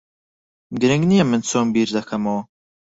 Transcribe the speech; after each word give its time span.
گرنگ 0.79 1.03
نییە 1.09 1.23
من 1.29 1.41
چۆن 1.49 1.65
بیر 1.73 1.89
دەکەمەوە. 1.97 2.41